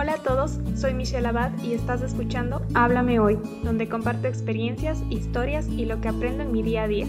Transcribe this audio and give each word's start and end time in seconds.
Hola 0.00 0.12
a 0.12 0.22
todos, 0.22 0.60
soy 0.76 0.94
Michelle 0.94 1.26
Abad 1.26 1.50
y 1.60 1.72
estás 1.72 2.02
escuchando 2.02 2.62
Háblame 2.74 3.18
Hoy, 3.18 3.36
donde 3.64 3.88
comparto 3.88 4.28
experiencias, 4.28 5.02
historias 5.10 5.66
y 5.66 5.86
lo 5.86 6.00
que 6.00 6.06
aprendo 6.06 6.44
en 6.44 6.52
mi 6.52 6.62
día 6.62 6.84
a 6.84 6.86
día. 6.86 7.04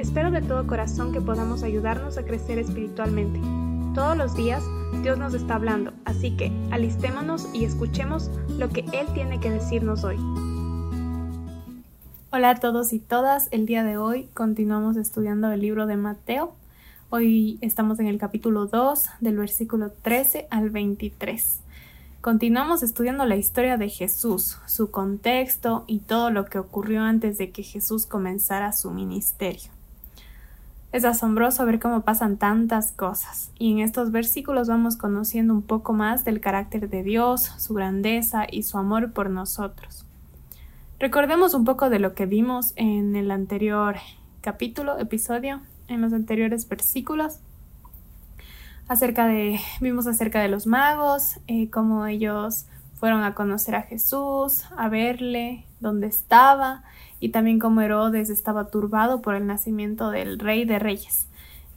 Espero 0.00 0.32
de 0.32 0.42
todo 0.42 0.66
corazón 0.66 1.12
que 1.12 1.20
podamos 1.20 1.62
ayudarnos 1.62 2.18
a 2.18 2.24
crecer 2.24 2.58
espiritualmente. 2.58 3.38
Todos 3.94 4.16
los 4.16 4.34
días 4.34 4.64
Dios 5.04 5.18
nos 5.18 5.34
está 5.34 5.54
hablando, 5.54 5.92
así 6.04 6.36
que 6.36 6.50
alistémonos 6.72 7.46
y 7.54 7.64
escuchemos 7.64 8.28
lo 8.58 8.70
que 8.70 8.80
Él 8.92 9.06
tiene 9.14 9.38
que 9.38 9.52
decirnos 9.52 10.02
hoy. 10.02 10.16
Hola 12.32 12.50
a 12.50 12.54
todos 12.56 12.92
y 12.92 12.98
todas, 12.98 13.46
el 13.52 13.66
día 13.66 13.84
de 13.84 13.98
hoy 13.98 14.28
continuamos 14.34 14.96
estudiando 14.96 15.52
el 15.52 15.60
libro 15.60 15.86
de 15.86 15.96
Mateo. 15.96 16.56
Hoy 17.08 17.58
estamos 17.60 18.00
en 18.00 18.08
el 18.08 18.18
capítulo 18.18 18.66
2 18.66 19.04
del 19.20 19.38
versículo 19.38 19.92
13 20.02 20.48
al 20.50 20.70
23. 20.70 21.60
Continuamos 22.20 22.82
estudiando 22.82 23.24
la 23.24 23.36
historia 23.36 23.76
de 23.76 23.88
Jesús, 23.88 24.58
su 24.66 24.90
contexto 24.90 25.84
y 25.86 26.00
todo 26.00 26.30
lo 26.30 26.46
que 26.46 26.58
ocurrió 26.58 27.02
antes 27.02 27.38
de 27.38 27.50
que 27.50 27.62
Jesús 27.62 28.06
comenzara 28.06 28.72
su 28.72 28.90
ministerio. 28.90 29.70
Es 30.92 31.04
asombroso 31.04 31.64
ver 31.66 31.78
cómo 31.78 32.02
pasan 32.02 32.36
tantas 32.36 32.90
cosas, 32.90 33.50
y 33.58 33.70
en 33.72 33.80
estos 33.80 34.12
versículos 34.12 34.66
vamos 34.66 34.96
conociendo 34.96 35.52
un 35.52 35.62
poco 35.62 35.92
más 35.92 36.24
del 36.24 36.40
carácter 36.40 36.88
de 36.88 37.02
Dios, 37.02 37.42
su 37.58 37.74
grandeza 37.74 38.46
y 38.50 38.62
su 38.62 38.78
amor 38.78 39.12
por 39.12 39.30
nosotros. 39.30 40.04
Recordemos 40.98 41.54
un 41.54 41.64
poco 41.64 41.90
de 41.90 41.98
lo 41.98 42.14
que 42.14 42.26
vimos 42.26 42.72
en 42.76 43.14
el 43.14 43.30
anterior 43.30 43.96
capítulo, 44.40 44.98
episodio, 44.98 45.60
en 45.88 46.00
los 46.00 46.12
anteriores 46.12 46.68
versículos 46.68 47.40
acerca 48.88 49.26
de, 49.26 49.60
vimos 49.80 50.06
acerca 50.06 50.40
de 50.40 50.48
los 50.48 50.66
magos, 50.66 51.38
eh, 51.46 51.70
cómo 51.70 52.06
ellos 52.06 52.66
fueron 52.94 53.22
a 53.22 53.34
conocer 53.34 53.74
a 53.74 53.82
Jesús, 53.82 54.64
a 54.76 54.88
verle, 54.88 55.64
dónde 55.80 56.06
estaba, 56.06 56.82
y 57.20 57.30
también 57.30 57.58
cómo 57.58 57.80
Herodes 57.80 58.30
estaba 58.30 58.68
turbado 58.68 59.22
por 59.22 59.34
el 59.34 59.46
nacimiento 59.46 60.10
del 60.10 60.38
rey 60.38 60.64
de 60.64 60.78
reyes. 60.78 61.26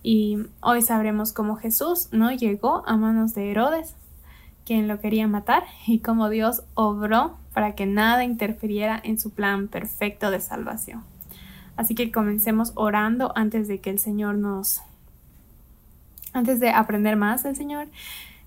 Y 0.02 0.38
hoy 0.62 0.82
sabremos 0.82 1.34
cómo 1.34 1.58
Jesús 1.58 2.08
no 2.12 2.32
llegó 2.32 2.84
a 2.88 2.96
manos 2.96 3.34
de 3.34 3.52
Herodes, 3.52 3.96
quien 4.66 4.88
lo 4.88 5.00
quería 5.00 5.28
matar, 5.28 5.64
y 5.88 6.00
cómo 6.00 6.30
Dios 6.30 6.64
obró 6.74 7.38
para 7.54 7.76
que 7.76 7.86
nada 7.86 8.24
interfiriera 8.24 9.00
en 9.04 9.20
su 9.20 9.32
plan 9.32 9.68
perfecto 9.68 10.32
de 10.32 10.40
salvación. 10.40 11.04
Así 11.76 11.96
que 11.96 12.12
comencemos 12.12 12.72
orando 12.76 13.32
antes 13.36 13.68
de 13.68 13.80
que 13.80 13.90
el 13.90 14.00
Señor 14.00 14.36
nos 14.36 14.82
antes 16.34 16.60
de 16.60 16.70
aprender 16.70 17.16
más 17.16 17.44
del 17.44 17.56
Señor 17.56 17.88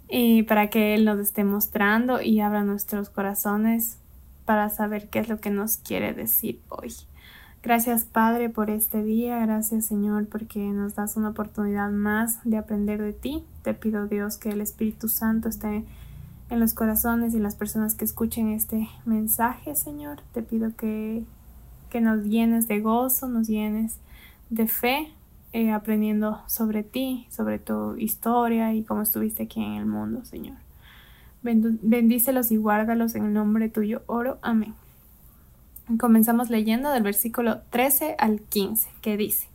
y 0.09 0.43
para 0.43 0.69
que 0.69 0.95
Él 0.95 1.05
nos 1.05 1.19
esté 1.19 1.45
mostrando 1.45 2.21
y 2.21 2.41
abra 2.41 2.65
nuestros 2.65 3.11
corazones 3.11 3.99
para 4.45 4.69
saber 4.69 5.09
qué 5.09 5.21
es 5.21 5.29
lo 5.29 5.41
que 5.41 5.51
nos 5.51 5.77
quiere 5.79 6.13
decir 6.13 6.61
hoy. 6.69 6.93
Gracias 7.63 8.05
Padre 8.05 8.49
por 8.49 8.71
este 8.71 9.05
día, 9.05 9.39
gracias 9.47 9.87
Señor 9.87 10.27
porque 10.27 10.59
nos 10.59 10.97
das 10.97 11.17
una 11.17 11.29
oportunidad 11.29 11.91
más 11.91 12.41
de 12.45 12.59
aprender 12.59 13.01
de 13.01 13.13
ti. 13.13 13.45
Te 13.63 13.73
pido 13.73 14.07
Dios 14.07 14.37
que 14.37 14.51
el 14.51 14.61
Espíritu 14.61 15.09
Santo 15.09 15.49
esté 15.49 15.85
en 16.51 16.61
los 16.61 16.75
corazones 16.75 17.35
y 17.35 17.39
las 17.39 17.55
personas 17.55 17.95
que 17.95 18.05
escuchen 18.05 18.49
este 18.49 18.89
mensaje, 19.07 19.75
Señor. 19.75 20.21
Te 20.33 20.43
pido 20.43 20.77
que, 20.77 21.25
que 21.89 22.01
nos 22.01 22.25
llenes 22.25 22.69
de 22.69 22.81
gozo, 22.81 23.29
nos 23.29 23.47
llenes 23.47 23.97
de 24.51 24.67
fe 24.67 25.13
eh, 25.53 25.71
aprendiendo 25.71 26.41
sobre 26.47 26.83
ti, 26.83 27.27
sobre 27.31 27.59
tu 27.59 27.97
historia 27.97 28.73
y 28.73 28.85
cómo 28.85 29.03
estuviste 29.03 29.43
aquí 29.43 29.63
en 29.63 29.75
el 29.75 29.87
mundo, 29.87 30.25
Señor. 30.25 30.57
Bendícelos 31.43 32.51
y 32.53 32.57
guárdalos 32.57 33.15
en 33.15 33.27
el 33.27 33.33
nombre 33.35 33.69
tuyo, 33.69 34.03
oro. 34.07 34.39
Amén. 34.41 34.75
Comenzamos 35.99 36.49
leyendo 36.49 36.91
del 36.91 37.03
versículo 37.03 37.61
13 37.71 38.17
al 38.19 38.41
15, 38.41 38.89
que 39.03 39.17
dice, 39.17 39.49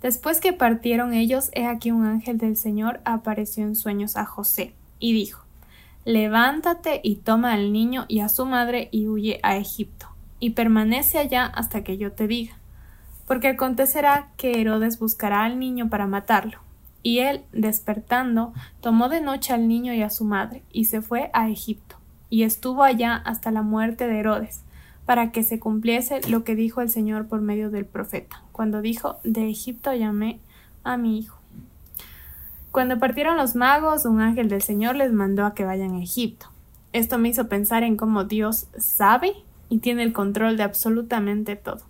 Después 0.00 0.40
que 0.40 0.54
partieron 0.54 1.12
ellos, 1.12 1.50
he 1.52 1.66
aquí 1.66 1.90
un 1.90 2.06
ángel 2.06 2.38
del 2.38 2.56
Señor 2.56 3.00
apareció 3.04 3.64
en 3.64 3.76
sueños 3.76 4.16
a 4.16 4.24
José, 4.24 4.72
y 4.98 5.12
dijo, 5.12 5.44
Levántate 6.06 7.00
y 7.04 7.16
toma 7.16 7.52
al 7.52 7.72
niño 7.72 8.06
y 8.08 8.20
a 8.20 8.30
su 8.30 8.46
madre 8.46 8.88
y 8.90 9.08
huye 9.08 9.38
a 9.42 9.56
Egipto, 9.56 10.06
y 10.38 10.50
permanece 10.50 11.18
allá 11.18 11.44
hasta 11.44 11.84
que 11.84 11.98
yo 11.98 12.12
te 12.12 12.26
diga 12.26 12.59
porque 13.30 13.46
acontecerá 13.46 14.32
que 14.36 14.60
Herodes 14.60 14.98
buscará 14.98 15.44
al 15.44 15.60
niño 15.60 15.88
para 15.88 16.08
matarlo. 16.08 16.58
Y 17.04 17.20
él, 17.20 17.44
despertando, 17.52 18.52
tomó 18.80 19.08
de 19.08 19.20
noche 19.20 19.52
al 19.52 19.68
niño 19.68 19.94
y 19.94 20.02
a 20.02 20.10
su 20.10 20.24
madre, 20.24 20.64
y 20.72 20.86
se 20.86 21.00
fue 21.00 21.30
a 21.32 21.48
Egipto, 21.48 21.94
y 22.28 22.42
estuvo 22.42 22.82
allá 22.82 23.14
hasta 23.14 23.52
la 23.52 23.62
muerte 23.62 24.08
de 24.08 24.18
Herodes, 24.18 24.64
para 25.06 25.30
que 25.30 25.44
se 25.44 25.60
cumpliese 25.60 26.20
lo 26.28 26.42
que 26.42 26.56
dijo 26.56 26.80
el 26.80 26.90
Señor 26.90 27.28
por 27.28 27.40
medio 27.40 27.70
del 27.70 27.84
profeta, 27.84 28.42
cuando 28.50 28.82
dijo 28.82 29.18
De 29.22 29.48
Egipto 29.48 29.94
llamé 29.94 30.40
a 30.82 30.96
mi 30.96 31.16
hijo. 31.16 31.38
Cuando 32.72 32.98
partieron 32.98 33.36
los 33.36 33.54
magos, 33.54 34.06
un 34.06 34.20
ángel 34.20 34.48
del 34.48 34.62
Señor 34.62 34.96
les 34.96 35.12
mandó 35.12 35.46
a 35.46 35.54
que 35.54 35.64
vayan 35.64 35.94
a 35.94 36.02
Egipto. 36.02 36.46
Esto 36.92 37.16
me 37.16 37.28
hizo 37.28 37.48
pensar 37.48 37.84
en 37.84 37.96
cómo 37.96 38.24
Dios 38.24 38.66
sabe 38.76 39.34
y 39.68 39.78
tiene 39.78 40.02
el 40.02 40.12
control 40.12 40.56
de 40.56 40.64
absolutamente 40.64 41.54
todo. 41.54 41.89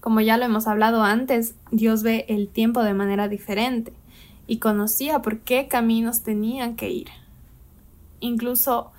Como 0.00 0.20
ya 0.20 0.38
lo 0.38 0.46
hemos 0.46 0.66
hablado 0.66 1.02
antes, 1.02 1.54
Dios 1.70 2.02
ve 2.02 2.24
el 2.28 2.48
tiempo 2.48 2.82
de 2.82 2.94
manera 2.94 3.28
diferente 3.28 3.92
y 4.46 4.58
conocía 4.58 5.20
por 5.20 5.40
qué 5.40 5.68
caminos 5.68 6.22
tenían 6.22 6.74
que 6.74 6.90
ir. 6.90 7.08
Incluso 8.18 8.90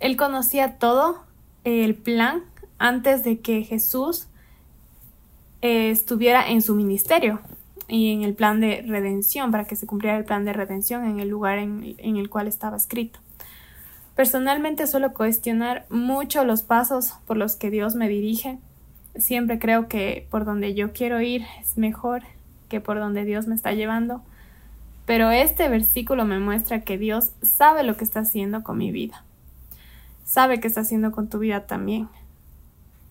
Él 0.00 0.16
conocía 0.16 0.78
todo 0.78 1.20
el 1.64 1.94
plan 1.94 2.42
antes 2.78 3.24
de 3.24 3.40
que 3.40 3.62
Jesús 3.62 4.28
eh, 5.60 5.90
estuviera 5.90 6.48
en 6.48 6.62
su 6.62 6.74
ministerio 6.74 7.40
y 7.86 8.12
en 8.12 8.22
el 8.22 8.34
plan 8.34 8.60
de 8.60 8.84
redención, 8.86 9.50
para 9.50 9.66
que 9.66 9.76
se 9.76 9.86
cumpliera 9.86 10.16
el 10.16 10.24
plan 10.24 10.44
de 10.44 10.52
redención 10.52 11.04
en 11.04 11.20
el 11.20 11.28
lugar 11.28 11.58
en, 11.58 11.94
en 11.98 12.16
el 12.16 12.30
cual 12.30 12.46
estaba 12.46 12.76
escrito. 12.76 13.20
Personalmente 14.14 14.86
suelo 14.86 15.14
cuestionar 15.14 15.86
mucho 15.90 16.44
los 16.44 16.62
pasos 16.62 17.14
por 17.26 17.36
los 17.36 17.56
que 17.56 17.70
Dios 17.70 17.94
me 17.94 18.08
dirige 18.08 18.58
siempre 19.18 19.58
creo 19.58 19.88
que 19.88 20.26
por 20.30 20.44
donde 20.44 20.74
yo 20.74 20.92
quiero 20.92 21.20
ir 21.20 21.44
es 21.60 21.76
mejor 21.76 22.22
que 22.68 22.80
por 22.80 22.98
donde 22.98 23.24
Dios 23.24 23.46
me 23.46 23.54
está 23.54 23.72
llevando. 23.72 24.22
Pero 25.06 25.30
este 25.30 25.68
versículo 25.68 26.24
me 26.24 26.38
muestra 26.38 26.82
que 26.82 26.98
Dios 26.98 27.30
sabe 27.42 27.82
lo 27.82 27.96
que 27.96 28.04
está 28.04 28.20
haciendo 28.20 28.62
con 28.62 28.78
mi 28.78 28.92
vida. 28.92 29.24
Sabe 30.24 30.60
que 30.60 30.68
está 30.68 30.82
haciendo 30.82 31.12
con 31.12 31.28
tu 31.28 31.38
vida 31.38 31.66
también. 31.66 32.08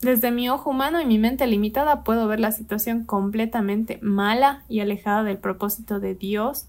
Desde 0.01 0.29
mi 0.29 0.47
ojo 0.47 0.69
humano 0.69 1.01
y 1.01 1.07
mi 1.07 1.17
mente 1.17 1.47
limitada 1.47 2.03
puedo 2.03 2.27
ver 2.27 2.39
la 2.39 2.51
situación 2.51 3.03
completamente 3.03 3.97
mala 4.03 4.63
y 4.69 4.79
alejada 4.79 5.23
del 5.23 5.39
propósito 5.39 5.99
de 5.99 6.13
Dios, 6.13 6.67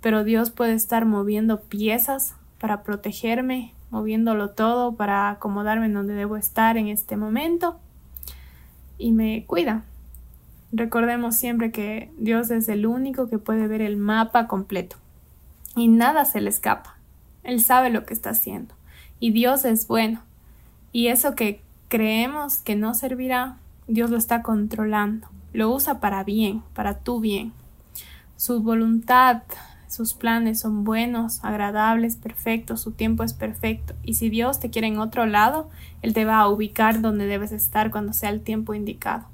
pero 0.00 0.22
Dios 0.22 0.50
puede 0.50 0.74
estar 0.74 1.04
moviendo 1.04 1.62
piezas 1.62 2.36
para 2.60 2.84
protegerme, 2.84 3.74
moviéndolo 3.90 4.50
todo 4.50 4.94
para 4.94 5.30
acomodarme 5.30 5.86
en 5.86 5.94
donde 5.94 6.14
debo 6.14 6.36
estar 6.36 6.76
en 6.76 6.86
este 6.86 7.16
momento 7.16 7.80
y 9.00 9.12
me 9.12 9.44
cuida. 9.46 9.82
Recordemos 10.72 11.36
siempre 11.36 11.72
que 11.72 12.12
Dios 12.18 12.50
es 12.50 12.68
el 12.68 12.86
único 12.86 13.28
que 13.28 13.38
puede 13.38 13.66
ver 13.66 13.80
el 13.80 13.96
mapa 13.96 14.46
completo 14.46 14.96
y 15.74 15.88
nada 15.88 16.24
se 16.24 16.40
le 16.40 16.50
escapa. 16.50 16.96
Él 17.42 17.62
sabe 17.62 17.90
lo 17.90 18.04
que 18.04 18.14
está 18.14 18.30
haciendo 18.30 18.74
y 19.18 19.32
Dios 19.32 19.64
es 19.64 19.88
bueno. 19.88 20.22
Y 20.92 21.08
eso 21.08 21.34
que 21.34 21.60
creemos 21.88 22.58
que 22.58 22.76
no 22.76 22.94
servirá, 22.94 23.56
Dios 23.88 24.10
lo 24.10 24.16
está 24.16 24.42
controlando. 24.42 25.28
Lo 25.52 25.70
usa 25.74 25.98
para 25.98 26.22
bien, 26.22 26.62
para 26.74 26.98
tu 26.98 27.20
bien. 27.20 27.52
Su 28.36 28.62
voluntad, 28.62 29.42
sus 29.90 30.14
planes 30.14 30.60
son 30.60 30.84
buenos, 30.84 31.44
agradables, 31.44 32.14
perfectos, 32.14 32.80
su 32.80 32.92
tiempo 32.92 33.24
es 33.24 33.34
perfecto. 33.34 33.94
Y 34.04 34.14
si 34.14 34.30
Dios 34.30 34.60
te 34.60 34.70
quiere 34.70 34.86
en 34.86 35.00
otro 35.00 35.26
lado, 35.26 35.68
Él 36.00 36.14
te 36.14 36.24
va 36.24 36.38
a 36.38 36.48
ubicar 36.48 37.00
donde 37.00 37.26
debes 37.26 37.50
estar 37.50 37.90
cuando 37.90 38.12
sea 38.12 38.30
el 38.30 38.40
tiempo 38.40 38.72
indicado. 38.72 39.24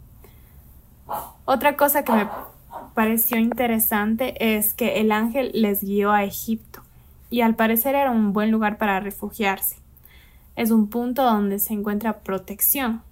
Otra 1.44 1.76
cosa 1.76 2.05
que 2.05 2.12
me 2.12 2.26
pareció 2.94 3.37
interesante 3.37 4.56
es 4.56 4.73
que 4.73 4.99
el 4.99 5.12
ángel 5.12 5.50
les 5.53 5.85
guió 5.85 6.12
a 6.12 6.25
Egipto 6.25 6.81
y 7.29 7.43
al 7.43 7.55
parecer 7.55 7.94
era 7.94 8.11
un 8.11 8.32
buen 8.32 8.50
lugar 8.50 8.79
para 8.79 8.99
refugiarse. 8.99 9.76
Es 10.56 10.70
un 10.70 10.88
punto 10.88 11.23
donde 11.23 11.58
se 11.58 11.75
encuentra 11.75 12.20
protección. 12.20 13.03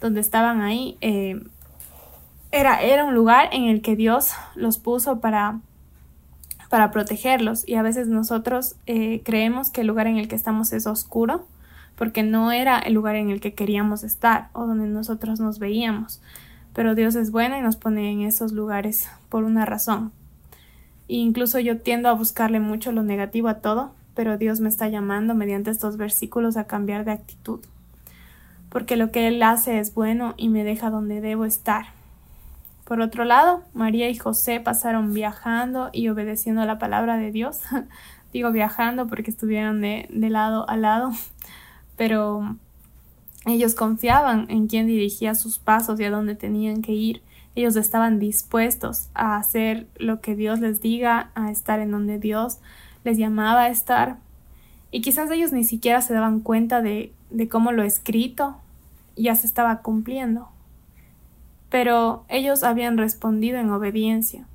Donde 0.00 0.20
estaban 0.20 0.60
ahí 0.60 0.96
eh, 1.00 1.42
era, 2.52 2.80
era 2.82 3.04
un 3.04 3.14
lugar 3.14 3.48
en 3.50 3.64
el 3.64 3.82
que 3.82 3.96
Dios 3.96 4.30
los 4.54 4.78
puso 4.78 5.18
para 5.18 5.58
para 6.70 6.90
protegerlos 6.90 7.68
y 7.68 7.74
a 7.74 7.82
veces 7.82 8.08
nosotros 8.08 8.76
eh, 8.86 9.20
creemos 9.26 9.70
que 9.70 9.82
el 9.82 9.88
lugar 9.88 10.06
en 10.06 10.16
el 10.16 10.26
que 10.26 10.36
estamos 10.36 10.72
es 10.72 10.86
oscuro 10.86 11.44
porque 11.96 12.22
no 12.22 12.50
era 12.50 12.78
el 12.78 12.94
lugar 12.94 13.16
en 13.16 13.28
el 13.28 13.42
que 13.42 13.52
queríamos 13.52 14.02
estar 14.02 14.48
o 14.54 14.66
donde 14.66 14.86
nosotros 14.86 15.38
nos 15.38 15.58
veíamos. 15.58 16.22
Pero 16.72 16.94
Dios 16.94 17.14
es 17.14 17.30
bueno 17.30 17.58
y 17.58 17.60
nos 17.60 17.76
pone 17.76 18.10
en 18.10 18.22
esos 18.22 18.52
lugares 18.52 19.10
por 19.28 19.44
una 19.44 19.66
razón. 19.66 20.12
E 21.08 21.16
incluso 21.16 21.58
yo 21.58 21.78
tiendo 21.80 22.08
a 22.08 22.14
buscarle 22.14 22.58
mucho 22.58 22.90
lo 22.92 23.02
negativo 23.02 23.48
a 23.48 23.58
todo 23.58 23.92
pero 24.14 24.36
Dios 24.36 24.60
me 24.60 24.68
está 24.68 24.88
llamando 24.88 25.34
mediante 25.34 25.70
estos 25.70 25.96
versículos 25.96 26.56
a 26.56 26.64
cambiar 26.64 27.06
de 27.06 27.12
actitud, 27.12 27.60
porque 28.68 28.96
lo 28.96 29.10
que 29.10 29.28
Él 29.28 29.42
hace 29.42 29.78
es 29.78 29.94
bueno 29.94 30.34
y 30.36 30.48
me 30.48 30.64
deja 30.64 30.90
donde 30.90 31.22
debo 31.22 31.44
estar. 31.44 31.86
Por 32.90 33.00
otro 33.02 33.24
lado, 33.24 33.62
María 33.72 34.10
y 34.10 34.16
José 34.16 34.58
pasaron 34.58 35.14
viajando 35.14 35.90
y 35.92 36.08
obedeciendo 36.08 36.64
la 36.64 36.80
palabra 36.80 37.18
de 37.18 37.30
Dios. 37.30 37.60
Digo 38.32 38.50
viajando 38.50 39.06
porque 39.06 39.30
estuvieron 39.30 39.80
de, 39.80 40.08
de 40.10 40.28
lado 40.28 40.68
a 40.68 40.76
lado, 40.76 41.12
pero 41.96 42.56
ellos 43.46 43.76
confiaban 43.76 44.46
en 44.50 44.66
quién 44.66 44.88
dirigía 44.88 45.36
sus 45.36 45.60
pasos 45.60 46.00
y 46.00 46.04
a 46.04 46.10
dónde 46.10 46.34
tenían 46.34 46.82
que 46.82 46.90
ir. 46.90 47.22
Ellos 47.54 47.76
estaban 47.76 48.18
dispuestos 48.18 49.08
a 49.14 49.36
hacer 49.36 49.86
lo 49.94 50.20
que 50.20 50.34
Dios 50.34 50.58
les 50.58 50.80
diga, 50.80 51.30
a 51.36 51.52
estar 51.52 51.78
en 51.78 51.92
donde 51.92 52.18
Dios 52.18 52.58
les 53.04 53.16
llamaba 53.16 53.62
a 53.62 53.68
estar. 53.68 54.16
Y 54.90 55.00
quizás 55.00 55.30
ellos 55.30 55.52
ni 55.52 55.62
siquiera 55.62 56.00
se 56.00 56.12
daban 56.12 56.40
cuenta 56.40 56.82
de 56.82 57.12
cómo 57.48 57.70
lo 57.70 57.84
escrito 57.84 58.56
ya 59.14 59.36
se 59.36 59.46
estaba 59.46 59.80
cumpliendo. 59.80 60.48
Pero 61.70 62.24
ellos 62.28 62.62
habían 62.62 62.98
respondido 62.98 63.58
en 63.58 63.70
obediencia, 63.70 64.46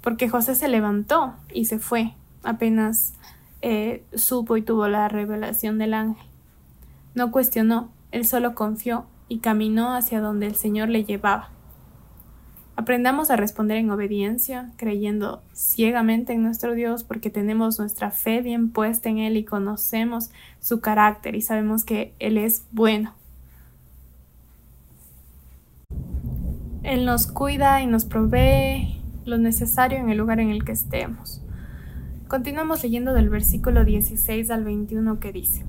porque 0.00 0.28
José 0.28 0.54
se 0.54 0.68
levantó 0.68 1.34
y 1.52 1.64
se 1.66 1.78
fue, 1.78 2.14
apenas 2.42 3.14
eh, 3.60 4.04
supo 4.14 4.56
y 4.56 4.62
tuvo 4.62 4.88
la 4.88 5.08
revelación 5.08 5.78
del 5.78 5.94
ángel. 5.94 6.26
No 7.14 7.30
cuestionó, 7.30 7.90
él 8.10 8.26
solo 8.26 8.54
confió 8.54 9.06
y 9.28 9.38
caminó 9.38 9.94
hacia 9.94 10.20
donde 10.20 10.46
el 10.46 10.54
Señor 10.54 10.88
le 10.88 11.04
llevaba. 11.04 11.50
Aprendamos 12.74 13.30
a 13.30 13.36
responder 13.36 13.76
en 13.76 13.90
obediencia, 13.90 14.72
creyendo 14.76 15.42
ciegamente 15.54 16.32
en 16.32 16.42
nuestro 16.42 16.74
Dios 16.74 17.04
porque 17.04 17.30
tenemos 17.30 17.78
nuestra 17.78 18.10
fe 18.10 18.40
bien 18.40 18.70
puesta 18.70 19.08
en 19.08 19.18
Él 19.18 19.36
y 19.36 19.44
conocemos 19.44 20.30
su 20.58 20.80
carácter 20.80 21.34
y 21.34 21.42
sabemos 21.42 21.84
que 21.84 22.14
Él 22.18 22.38
es 22.38 22.64
bueno. 22.72 23.14
Él 26.82 27.04
nos 27.04 27.28
cuida 27.28 27.80
y 27.80 27.86
nos 27.86 28.04
provee 28.04 29.00
lo 29.24 29.38
necesario 29.38 29.98
en 29.98 30.10
el 30.10 30.18
lugar 30.18 30.40
en 30.40 30.50
el 30.50 30.64
que 30.64 30.72
estemos. 30.72 31.40
Continuamos 32.26 32.82
leyendo 32.82 33.14
del 33.14 33.30
versículo 33.30 33.84
16 33.84 34.50
al 34.50 34.64
21 34.64 35.20
que 35.20 35.30
dice, 35.30 35.64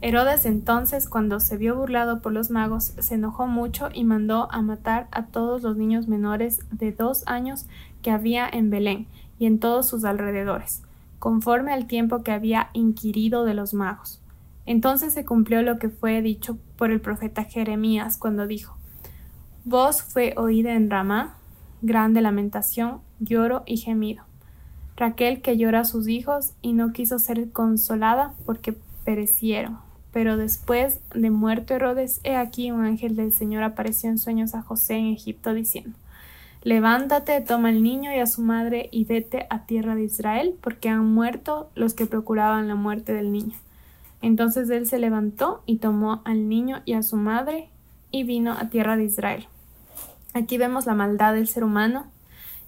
Herodes 0.00 0.46
entonces, 0.46 1.10
cuando 1.10 1.40
se 1.40 1.58
vio 1.58 1.76
burlado 1.76 2.22
por 2.22 2.32
los 2.32 2.50
magos, 2.50 2.94
se 2.98 3.16
enojó 3.16 3.46
mucho 3.46 3.90
y 3.92 4.04
mandó 4.04 4.48
a 4.50 4.62
matar 4.62 5.08
a 5.10 5.26
todos 5.26 5.62
los 5.62 5.76
niños 5.76 6.08
menores 6.08 6.60
de 6.70 6.90
dos 6.90 7.24
años 7.26 7.66
que 8.00 8.10
había 8.10 8.48
en 8.48 8.70
Belén 8.70 9.08
y 9.38 9.44
en 9.44 9.58
todos 9.58 9.86
sus 9.86 10.04
alrededores, 10.04 10.82
conforme 11.18 11.74
al 11.74 11.86
tiempo 11.86 12.22
que 12.22 12.32
había 12.32 12.70
inquirido 12.72 13.44
de 13.44 13.52
los 13.52 13.74
magos. 13.74 14.22
Entonces 14.64 15.12
se 15.12 15.26
cumplió 15.26 15.60
lo 15.60 15.78
que 15.78 15.90
fue 15.90 16.22
dicho 16.22 16.56
por 16.76 16.90
el 16.90 17.02
profeta 17.02 17.44
Jeremías 17.44 18.16
cuando 18.16 18.46
dijo 18.46 18.75
Voz 19.68 20.00
fue 20.00 20.32
oída 20.36 20.74
en 20.74 20.90
Ramá, 20.90 21.38
grande 21.82 22.20
lamentación, 22.20 23.00
lloro 23.18 23.64
y 23.66 23.78
gemido. 23.78 24.22
Raquel 24.96 25.42
que 25.42 25.56
llora 25.56 25.80
a 25.80 25.84
sus 25.84 26.06
hijos 26.06 26.52
y 26.62 26.72
no 26.72 26.92
quiso 26.92 27.18
ser 27.18 27.50
consolada 27.50 28.32
porque 28.44 28.76
perecieron. 29.04 29.78
Pero 30.12 30.36
después 30.36 31.00
de 31.12 31.30
muerto 31.30 31.74
Herodes, 31.74 32.20
he 32.22 32.36
aquí 32.36 32.70
un 32.70 32.84
ángel 32.84 33.16
del 33.16 33.32
Señor 33.32 33.64
apareció 33.64 34.08
en 34.08 34.18
sueños 34.18 34.54
a 34.54 34.62
José 34.62 34.98
en 34.98 35.06
Egipto 35.06 35.52
diciendo 35.52 35.98
Levántate, 36.62 37.40
toma 37.40 37.70
al 37.70 37.82
niño 37.82 38.14
y 38.14 38.20
a 38.20 38.26
su 38.28 38.42
madre 38.42 38.88
y 38.92 39.04
vete 39.04 39.48
a 39.50 39.66
tierra 39.66 39.96
de 39.96 40.04
Israel, 40.04 40.54
porque 40.60 40.90
han 40.90 41.12
muerto 41.12 41.70
los 41.74 41.92
que 41.94 42.06
procuraban 42.06 42.68
la 42.68 42.76
muerte 42.76 43.12
del 43.12 43.32
niño. 43.32 43.56
Entonces 44.22 44.70
él 44.70 44.86
se 44.86 45.00
levantó 45.00 45.64
y 45.66 45.78
tomó 45.78 46.22
al 46.24 46.48
niño 46.48 46.82
y 46.84 46.92
a 46.92 47.02
su 47.02 47.16
madre 47.16 47.68
y 48.12 48.22
vino 48.22 48.52
a 48.52 48.68
tierra 48.68 48.96
de 48.96 49.02
Israel. 49.02 49.48
Aquí 50.36 50.58
vemos 50.58 50.84
la 50.84 50.94
maldad 50.94 51.32
del 51.32 51.48
ser 51.48 51.64
humano 51.64 52.04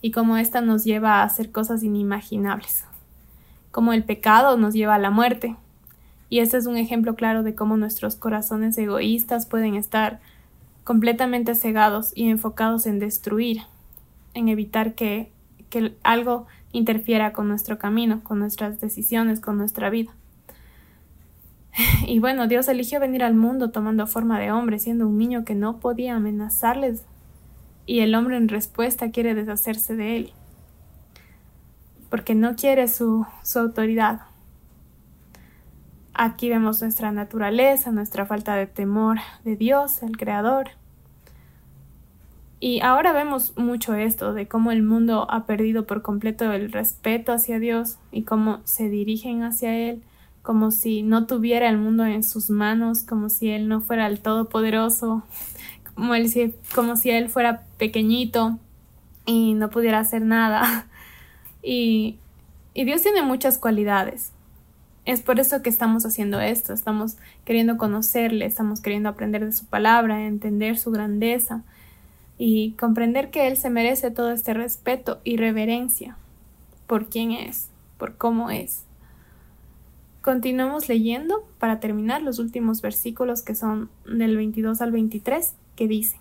y 0.01 0.11
cómo 0.11 0.39
ésta 0.39 0.63
nos 0.63 0.85
lleva 0.85 1.17
a 1.17 1.25
hacer 1.25 1.53
cosas 1.53 1.83
inimaginables, 1.83 2.85
como 3.73 3.93
el 3.93 4.05
pecado 4.05 4.57
nos 4.57 4.73
lleva 4.73 4.95
a 4.95 4.99
la 4.99 5.11
muerte, 5.11 5.55
y 6.31 6.39
este 6.39 6.57
es 6.57 6.65
un 6.65 6.79
ejemplo 6.79 7.15
claro 7.15 7.43
de 7.43 7.55
cómo 7.55 7.77
nuestros 7.77 8.17
corazones 8.17 8.79
egoístas 8.79 9.45
pueden 9.45 9.75
estar 9.75 10.19
completamente 10.83 11.55
cegados 11.55 12.13
y 12.15 12.31
enfocados 12.31 12.87
en 12.87 13.01
destruir, 13.01 13.61
en 14.33 14.49
evitar 14.49 14.95
que, 14.95 15.31
que 15.69 15.95
algo 16.05 16.47
interfiera 16.73 17.35
con 17.35 17.49
nuestro 17.49 17.77
camino, 17.77 18.25
con 18.25 18.39
nuestras 18.39 18.81
decisiones, 18.81 19.41
con 19.41 19.59
nuestra 19.59 19.91
vida. 19.91 20.11
Y 22.07 22.19
bueno, 22.19 22.49
Dios 22.49 22.67
eligió 22.69 22.99
venir 22.99 23.23
al 23.23 23.35
mundo 23.35 23.73
tomando 23.73 24.07
forma 24.07 24.41
de 24.41 24.53
hombre, 24.53 24.79
siendo 24.79 25.07
un 25.07 25.19
niño 25.19 25.45
que 25.45 25.55
no 25.55 25.81
podía 25.81 26.17
amenazarles, 26.17 27.05
y 27.89 28.01
el 28.01 28.15
hombre 28.15 28.37
en 28.37 28.49
respuesta 28.49 29.11
quiere 29.11 29.35
deshacerse 29.35 29.97
de 29.97 30.17
él, 30.17 30.33
porque 32.09 32.37
no 32.37 32.55
quiere 32.55 32.87
su, 32.87 33.27
su 33.43 33.59
autoridad, 33.59 34.21
Aquí 36.21 36.49
vemos 36.49 36.83
nuestra 36.83 37.13
naturaleza, 37.13 37.93
nuestra 37.93 38.27
falta 38.27 38.57
de 38.57 38.67
temor 38.67 39.19
de 39.45 39.55
Dios, 39.55 40.03
el 40.03 40.17
Creador. 40.17 40.71
Y 42.59 42.81
ahora 42.81 43.13
vemos 43.13 43.57
mucho 43.57 43.95
esto 43.95 44.35
de 44.35 44.49
cómo 44.49 44.73
el 44.73 44.83
mundo 44.83 45.31
ha 45.31 45.47
perdido 45.47 45.87
por 45.87 46.03
completo 46.03 46.51
el 46.51 46.73
respeto 46.73 47.31
hacia 47.31 47.61
Dios 47.61 47.99
y 48.11 48.25
cómo 48.25 48.59
se 48.65 48.89
dirigen 48.89 49.45
hacia 49.45 49.77
Él, 49.77 50.03
como 50.43 50.73
si 50.73 51.05
no 51.05 51.27
tuviera 51.27 51.69
el 51.69 51.79
mundo 51.79 52.05
en 52.05 52.25
sus 52.25 52.51
manos, 52.51 53.05
como 53.05 53.29
si 53.29 53.51
Él 53.51 53.69
no 53.69 53.81
fuera 53.81 54.09
el 54.09 54.19
Todopoderoso, 54.19 55.23
como, 55.99 56.15
él, 56.15 56.55
como 56.75 56.97
si 56.97 57.11
Él 57.11 57.29
fuera 57.29 57.65
pequeñito 57.77 58.59
y 59.27 59.55
no 59.55 59.69
pudiera 59.69 59.99
hacer 59.99 60.23
nada. 60.23 60.87
Y, 61.61 62.19
y 62.73 62.85
Dios 62.85 63.03
tiene 63.03 63.21
muchas 63.23 63.59
cualidades, 63.59 64.31
es 65.05 65.21
por 65.21 65.41
eso 65.41 65.61
que 65.61 65.71
estamos 65.71 66.07
haciendo 66.07 66.41
esto, 66.41 66.73
estamos 66.73 67.17
queriendo 67.45 67.77
conocerle, 67.79 68.47
estamos 68.47 68.81
queriendo 68.81 69.09
aprender 69.09 69.45
de 69.45 69.53
su 69.53 69.67
palabra, 69.67 70.25
entender 70.25 70.79
su 70.79 70.93
grandeza 70.93 71.63
y 72.39 72.73
comprender 72.73 73.31
que 73.31 73.49
Él 73.49 73.57
se 73.57 73.71
merece 73.71 74.13
todo 74.13 74.31
este 74.31 74.55
respeto 74.55 75.21
y 75.25 75.37
reverencia 75.37 76.17
por 76.87 77.09
quién 77.09 77.33
es, 77.33 77.71
por 77.99 78.17
cómo 78.17 78.51
es. 78.51 78.85
Continuamos 80.23 80.89
leyendo 80.89 81.43
para 81.59 81.81
terminar 81.81 82.23
los 82.23 82.39
últimos 82.39 82.81
versículos 82.83 83.43
que 83.43 83.57
son 83.57 83.91
del 84.07 84.37
22 84.37 84.81
al 84.81 84.93
23 84.93 85.55
que 85.79 85.87
dicen 85.87 86.21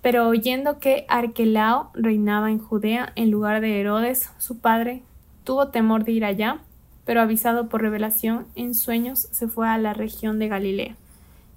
Pero 0.00 0.26
oyendo 0.26 0.80
que 0.80 1.04
Arquelao 1.08 1.90
reinaba 1.92 2.50
en 2.50 2.58
Judea 2.58 3.12
en 3.14 3.30
lugar 3.30 3.60
de 3.60 3.78
Herodes, 3.78 4.30
su 4.38 4.58
padre, 4.58 5.02
tuvo 5.44 5.68
temor 5.68 6.04
de 6.04 6.12
ir 6.12 6.24
allá 6.24 6.60
pero 7.04 7.20
avisado 7.20 7.68
por 7.68 7.82
revelación 7.82 8.46
en 8.54 8.74
sueños 8.74 9.28
se 9.30 9.48
fue 9.48 9.68
a 9.68 9.78
la 9.78 9.92
región 9.92 10.38
de 10.38 10.48
Galilea, 10.48 10.96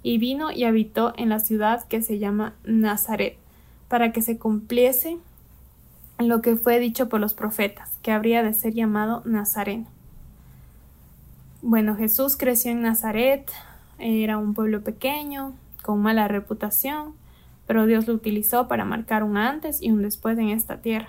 y 0.02 0.18
vino 0.18 0.52
y 0.52 0.64
habitó 0.64 1.14
en 1.16 1.30
la 1.30 1.38
ciudad 1.38 1.86
que 1.88 2.02
se 2.02 2.18
llama 2.18 2.54
Nazaret, 2.64 3.36
para 3.88 4.12
que 4.12 4.22
se 4.22 4.38
cumpliese 4.38 5.16
lo 6.18 6.42
que 6.42 6.56
fue 6.56 6.78
dicho 6.80 7.08
por 7.08 7.20
los 7.20 7.34
profetas, 7.34 7.90
que 8.02 8.12
habría 8.12 8.42
de 8.42 8.52
ser 8.52 8.74
llamado 8.74 9.22
Nazareno. 9.24 9.86
Bueno, 11.62 11.96
Jesús 11.96 12.36
creció 12.36 12.70
en 12.70 12.82
Nazaret, 12.82 13.50
era 13.98 14.38
un 14.38 14.54
pueblo 14.54 14.82
pequeño, 14.82 15.54
con 15.82 16.00
mala 16.00 16.28
reputación, 16.28 17.14
pero 17.66 17.86
Dios 17.86 18.06
lo 18.06 18.14
utilizó 18.14 18.68
para 18.68 18.84
marcar 18.84 19.22
un 19.22 19.36
antes 19.36 19.82
y 19.82 19.90
un 19.90 20.02
después 20.02 20.38
en 20.38 20.50
esta 20.50 20.78
tierra. 20.78 21.08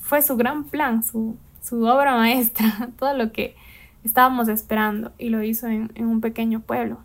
Fue 0.00 0.20
su 0.22 0.36
gran 0.36 0.64
plan, 0.64 1.02
su, 1.02 1.36
su 1.62 1.84
obra 1.84 2.16
maestra, 2.16 2.90
todo 2.98 3.16
lo 3.16 3.32
que 3.32 3.56
estábamos 4.04 4.48
esperando 4.48 5.12
y 5.18 5.30
lo 5.30 5.42
hizo 5.42 5.66
en, 5.66 5.90
un 5.96 6.20
pequeño 6.20 6.60
pueblo. 6.60 6.98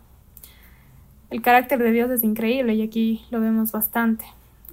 El 1.30 1.42
carácter 1.42 1.78
de 1.78 1.92
Dios 1.92 2.10
es 2.10 2.22
increíble 2.22 2.74
y 2.74 2.82
aquí 2.82 3.24
lo 3.30 3.40
vemos 3.40 3.72
bastante 3.72 4.24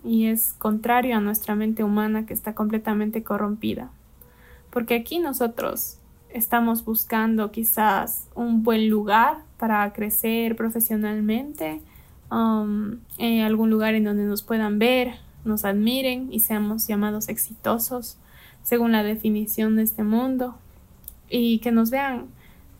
y 0.04 0.25
es 0.25 0.54
contrario 0.58 1.16
a 1.16 1.22
nuestra 1.22 1.56
mente 1.56 1.84
humana 1.84 2.25
que 2.25 2.34
está 2.34 2.54
completamente 2.54 3.24
corrompida. 3.24 3.89
Porque 4.72 4.96
aquí 4.96 5.20
nosotros 5.20 6.00
estamos 6.30 6.84
buscando 6.84 7.51
quizás 7.51 8.27
un 8.36 8.63
buen 8.63 8.89
lugar 8.89 9.38
para 9.58 9.92
crecer 9.94 10.56
profesionalmente, 10.56 11.82
um, 12.31 13.00
en 13.17 13.41
algún 13.41 13.69
lugar 13.69 13.96
en 13.96 14.03
donde 14.03 14.24
nos 14.24 14.43
puedan 14.43 14.79
ver, 14.79 15.15
nos 15.46 15.65
admiren 15.65 16.31
y 16.31 16.39
seamos 16.39 16.88
llamados 16.88 17.29
exitosos 17.29 18.17
según 18.63 18.91
la 18.91 19.03
definición 19.03 19.75
de 19.75 19.84
este 19.84 20.03
mundo 20.03 20.57
y 21.29 21.60
que 21.60 21.72
nos 21.72 21.89
vean 21.89 22.25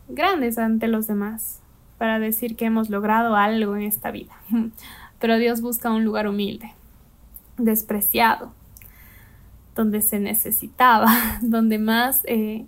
grandes 0.10 0.58
ante 0.58 0.88
los 0.88 1.08
demás 1.08 1.62
para 1.98 2.20
decir 2.20 2.56
que 2.56 2.66
hemos 2.66 2.90
logrado 2.90 3.36
algo 3.36 3.76
en 3.76 3.84
esta 3.84 4.12
vida. 4.12 4.34
Pero 5.20 5.38
Dios 5.38 5.62
busca 5.62 5.90
un 5.90 6.04
lugar 6.04 6.28
humilde, 6.28 6.74
despreciado, 7.58 8.52
donde 9.76 10.02
se 10.02 10.20
necesitaba, 10.20 11.12
donde 11.42 11.80
más 11.80 12.22
eh, 12.26 12.66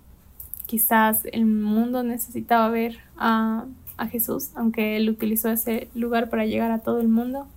quizás 0.65 1.21
el 1.31 1.45
mundo 1.45 2.03
necesitaba 2.03 2.69
ver 2.69 2.99
a, 3.17 3.65
a 3.99 4.07
Jesús, 4.07 4.51
aunque 4.55 4.97
Él 4.97 5.09
utilizó 5.09 5.49
ese 5.49 5.89
lugar 5.93 6.29
para 6.29 6.45
llegar 6.45 6.71
a 6.71 6.79
todo 6.79 6.99
el 6.99 7.07
mundo, 7.07 7.47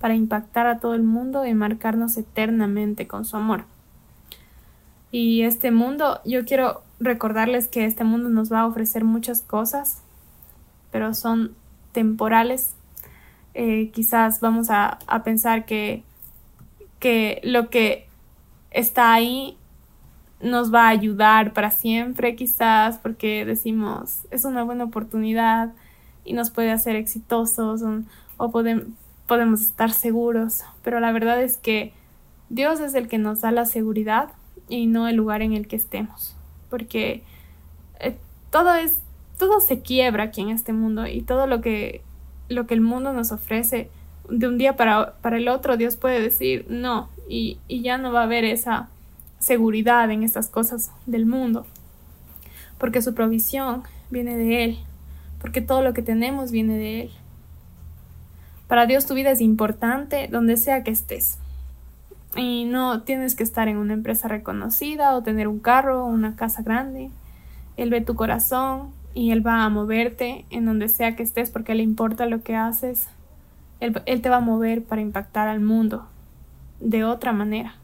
para 0.00 0.14
impactar 0.14 0.66
a 0.66 0.78
todo 0.78 0.94
el 0.94 1.02
mundo 1.02 1.44
y 1.44 1.54
marcarnos 1.54 2.16
eternamente 2.16 3.06
con 3.06 3.24
su 3.24 3.36
amor. 3.36 3.64
Y 5.10 5.42
este 5.42 5.70
mundo, 5.70 6.20
yo 6.24 6.44
quiero 6.44 6.82
recordarles 7.00 7.68
que 7.68 7.84
este 7.84 8.04
mundo 8.04 8.28
nos 8.28 8.52
va 8.52 8.60
a 8.60 8.66
ofrecer 8.66 9.04
muchas 9.04 9.40
cosas, 9.40 10.02
pero 10.92 11.14
son 11.14 11.54
temporales. 11.92 12.74
Eh, 13.54 13.90
quizás 13.90 14.40
vamos 14.40 14.70
a, 14.70 14.98
a 15.06 15.22
pensar 15.24 15.64
que, 15.64 16.04
que 17.00 17.40
lo 17.42 17.70
que 17.70 18.06
está 18.70 19.12
ahí 19.12 19.57
nos 20.40 20.72
va 20.72 20.86
a 20.86 20.90
ayudar 20.90 21.52
para 21.52 21.70
siempre, 21.70 22.36
quizás, 22.36 22.98
porque 22.98 23.44
decimos, 23.44 24.20
es 24.30 24.44
una 24.44 24.62
buena 24.62 24.84
oportunidad 24.84 25.72
y 26.24 26.32
nos 26.32 26.50
puede 26.50 26.70
hacer 26.70 26.96
exitosos 26.96 27.82
o, 28.36 28.50
podemos 29.26 29.60
estar 29.60 29.90
seguros, 29.90 30.62
pero 30.82 31.00
la 31.00 31.12
verdad 31.12 31.42
es 31.42 31.58
que 31.58 31.92
Dios 32.48 32.80
es 32.80 32.94
el 32.94 33.08
que 33.08 33.18
nos 33.18 33.42
da 33.42 33.50
la 33.50 33.66
seguridad 33.66 34.30
y 34.68 34.86
no 34.86 35.08
el 35.08 35.16
lugar 35.16 35.42
en 35.42 35.52
el 35.52 35.66
que 35.66 35.76
estemos, 35.76 36.36
porque 36.70 37.22
eh, 38.00 38.16
todo 38.50 38.74
es 38.74 38.98
todo 39.38 39.60
se 39.60 39.80
quiebra 39.82 40.24
aquí 40.24 40.40
en 40.40 40.50
este 40.50 40.72
mundo 40.72 41.06
y 41.06 41.22
todo 41.22 41.46
lo 41.46 41.60
que 41.60 42.02
lo 42.48 42.66
que 42.66 42.74
el 42.74 42.80
mundo 42.80 43.12
nos 43.12 43.30
ofrece 43.30 43.90
de 44.28 44.48
un 44.48 44.58
día 44.58 44.76
para, 44.76 45.14
para 45.20 45.36
el 45.36 45.48
otro 45.48 45.76
Dios 45.76 45.96
puede 45.96 46.20
decir 46.20 46.66
no 46.68 47.08
y, 47.28 47.58
y 47.68 47.82
ya 47.82 47.98
no 47.98 48.12
va 48.12 48.22
a 48.22 48.24
haber 48.24 48.44
esa 48.44 48.88
seguridad 49.38 50.10
en 50.10 50.22
estas 50.22 50.48
cosas 50.48 50.90
del 51.06 51.26
mundo 51.26 51.66
porque 52.78 53.02
su 53.02 53.14
provisión 53.14 53.82
viene 54.10 54.36
de 54.36 54.64
Él 54.64 54.78
porque 55.40 55.60
todo 55.60 55.82
lo 55.82 55.94
que 55.94 56.02
tenemos 56.02 56.50
viene 56.50 56.76
de 56.76 57.02
Él 57.02 57.10
para 58.66 58.86
Dios 58.86 59.06
tu 59.06 59.14
vida 59.14 59.30
es 59.30 59.40
importante 59.40 60.28
donde 60.30 60.56
sea 60.56 60.82
que 60.82 60.90
estés 60.90 61.38
y 62.36 62.64
no 62.64 63.02
tienes 63.02 63.34
que 63.34 63.42
estar 63.42 63.68
en 63.68 63.76
una 63.76 63.94
empresa 63.94 64.28
reconocida 64.28 65.14
o 65.14 65.22
tener 65.22 65.48
un 65.48 65.58
carro 65.58 66.04
o 66.04 66.06
una 66.06 66.36
casa 66.36 66.62
grande. 66.62 67.10
Él 67.76 67.90
ve 67.90 68.00
tu 68.00 68.14
corazón 68.14 68.90
y 69.14 69.30
Él 69.30 69.46
va 69.46 69.64
a 69.64 69.68
moverte 69.68 70.44
en 70.50 70.66
donde 70.66 70.88
sea 70.88 71.16
que 71.16 71.22
estés 71.22 71.50
porque 71.50 71.74
le 71.74 71.82
importa 71.82 72.26
lo 72.26 72.42
que 72.42 72.54
haces. 72.54 73.08
Él, 73.80 74.00
él 74.06 74.20
te 74.20 74.28
va 74.28 74.36
a 74.36 74.40
mover 74.40 74.84
para 74.84 75.00
impactar 75.00 75.48
al 75.48 75.60
mundo 75.60 76.06
de 76.80 77.04
otra 77.04 77.32
manera. 77.32 77.74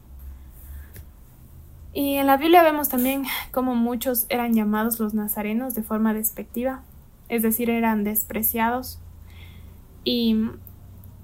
Y 1.95 2.17
en 2.17 2.27
la 2.27 2.35
Biblia 2.35 2.61
vemos 2.61 2.89
también 2.89 3.23
cómo 3.53 3.73
muchos 3.73 4.25
eran 4.27 4.53
llamados 4.53 4.99
los 4.99 5.13
nazarenos 5.13 5.75
de 5.75 5.81
forma 5.81 6.13
despectiva, 6.13 6.81
es 7.29 7.41
decir, 7.41 7.69
eran 7.69 8.03
despreciados. 8.03 8.99
Y 10.03 10.35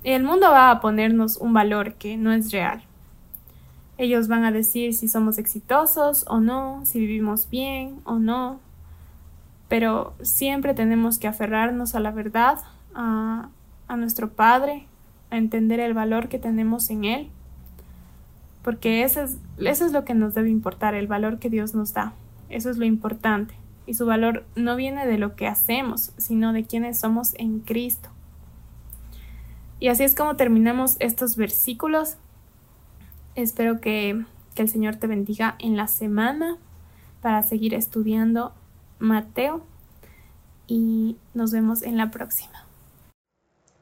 el 0.06 0.24
mundo 0.24 0.50
va 0.50 0.72
a 0.72 0.80
ponernos 0.80 1.36
un 1.36 1.52
valor 1.52 1.96
que 1.96 2.16
no 2.16 2.32
es 2.32 2.54
real. 2.54 2.84
Ellos 3.98 4.30
van 4.30 4.46
a 4.46 4.54
decir 4.54 4.94
si 4.94 5.10
somos 5.10 5.38
exitosos 5.40 6.24
o 6.30 6.40
no, 6.40 6.86
si 6.86 7.02
vivimos 7.02 7.50
bien 7.50 8.00
o 8.06 8.18
no. 8.18 8.62
Pero 9.68 10.14
siempre 10.22 10.74
tenemos 10.74 11.20
que 11.20 11.28
aferrarnos 11.28 11.96
a 11.96 12.00
la 12.00 12.12
verdad, 12.12 12.60
a, 12.96 13.50
a 13.90 13.98
nuestro 13.98 14.30
Padre, 14.32 14.88
a 15.32 15.38
entender 15.38 15.82
el 15.82 15.94
valor 15.94 16.30
que 16.30 16.40
tenemos 16.40 16.90
en 16.90 17.04
Él. 17.04 17.30
Porque 18.64 19.04
eso 19.04 19.22
es, 19.22 19.38
eso 19.58 19.86
es 19.86 19.92
lo 19.92 20.06
que 20.06 20.14
nos 20.14 20.34
debe 20.34 20.50
importar, 20.50 20.94
el 20.94 21.08
valor 21.08 21.40
que 21.40 21.50
Dios 21.50 21.74
nos 21.74 21.94
da. 21.94 22.14
Eso 22.50 22.70
es 22.70 22.78
lo 22.78 22.86
importante. 22.86 23.56
Y 23.88 23.96
su 23.96 24.06
valor 24.06 24.46
no 24.56 24.76
viene 24.76 25.08
de 25.08 25.18
lo 25.18 25.36
que 25.36 25.48
hacemos, 25.48 26.14
sino 26.18 26.54
de 26.54 26.66
quienes 26.66 27.00
somos 27.00 27.34
en 27.36 27.60
Cristo. 27.60 28.10
Y 29.80 29.88
así 29.88 30.04
es 30.04 30.14
como 30.14 30.36
terminamos 30.36 30.96
estos 31.00 31.36
versículos 31.36 32.18
Espero 33.36 33.80
que, 33.80 34.26
el 34.58 34.70
Señor 34.70 34.98
te 34.98 35.08
bendiga 35.08 35.56
en 35.58 35.76
la 35.76 35.88
semana 35.88 36.58
para 37.20 37.42
seguir 37.42 37.74
estudiando 37.74 38.54
Mateo 39.00 39.66
y 40.68 41.18
nos 41.34 41.52
vemos 41.52 41.82
en 41.82 41.98
la 41.98 42.12
próxima. 42.12 42.68